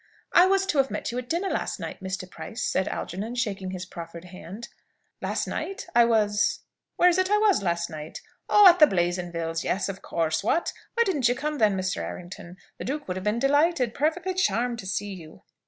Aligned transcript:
"I 0.33 0.47
was 0.47 0.65
to 0.65 0.79
have 0.79 0.89
met 0.89 1.11
you 1.11 1.19
at 1.19 1.29
dinner, 1.29 1.49
last 1.51 1.79
night, 1.79 2.01
Mr. 2.01 2.27
Price," 2.27 2.63
said 2.63 2.87
Algernon, 2.87 3.35
shaking 3.35 3.69
his 3.69 3.85
proffered 3.85 4.25
hand. 4.25 4.67
"Last 5.21 5.45
night? 5.45 5.85
I 5.93 6.05
was 6.05 6.61
where 6.95 7.07
is 7.07 7.19
it 7.19 7.29
I 7.29 7.37
was 7.37 7.61
last 7.61 7.87
night? 7.87 8.19
Oh, 8.49 8.67
at 8.67 8.79
the 8.79 8.87
Blazonvilles! 8.87 9.63
Yes, 9.63 9.89
of 9.89 10.01
course, 10.01 10.43
what? 10.43 10.73
Why 10.95 11.03
didn't 11.03 11.29
you 11.29 11.35
come, 11.35 11.59
then, 11.59 11.77
Mr. 11.77 12.01
Errington? 12.01 12.57
The 12.79 12.85
Duke 12.85 13.07
would 13.07 13.15
have 13.17 13.23
been 13.23 13.37
delighted 13.37 13.93
perfectly 13.93 14.33
charmed 14.33 14.79
to 14.79 14.87
see 14.87 15.13
you!" 15.13 15.43